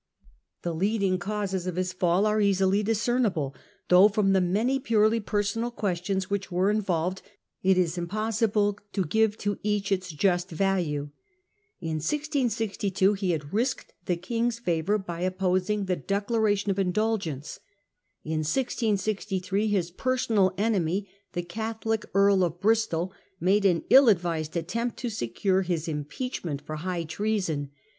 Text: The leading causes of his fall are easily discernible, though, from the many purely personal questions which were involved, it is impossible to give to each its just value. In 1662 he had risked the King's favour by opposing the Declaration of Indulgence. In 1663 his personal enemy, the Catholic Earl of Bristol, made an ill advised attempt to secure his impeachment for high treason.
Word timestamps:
The 0.63 0.73
leading 0.73 1.19
causes 1.19 1.67
of 1.67 1.75
his 1.75 1.93
fall 1.93 2.25
are 2.25 2.41
easily 2.41 2.81
discernible, 2.81 3.53
though, 3.89 4.07
from 4.07 4.33
the 4.33 4.41
many 4.41 4.79
purely 4.79 5.19
personal 5.19 5.69
questions 5.69 6.27
which 6.27 6.51
were 6.51 6.71
involved, 6.71 7.21
it 7.61 7.77
is 7.77 7.99
impossible 7.99 8.79
to 8.93 9.05
give 9.05 9.37
to 9.37 9.59
each 9.61 9.91
its 9.91 10.09
just 10.09 10.49
value. 10.49 11.11
In 11.79 11.97
1662 11.99 13.13
he 13.13 13.29
had 13.29 13.53
risked 13.53 13.93
the 14.05 14.15
King's 14.17 14.57
favour 14.57 14.97
by 14.97 15.21
opposing 15.21 15.85
the 15.85 15.95
Declaration 15.97 16.71
of 16.71 16.79
Indulgence. 16.79 17.59
In 18.23 18.39
1663 18.39 19.67
his 19.67 19.91
personal 19.91 20.51
enemy, 20.57 21.07
the 21.33 21.43
Catholic 21.43 22.05
Earl 22.15 22.43
of 22.43 22.59
Bristol, 22.59 23.13
made 23.39 23.65
an 23.65 23.83
ill 23.91 24.09
advised 24.09 24.57
attempt 24.57 24.97
to 24.97 25.09
secure 25.11 25.61
his 25.61 25.87
impeachment 25.87 26.59
for 26.59 26.77
high 26.77 27.03
treason. 27.03 27.69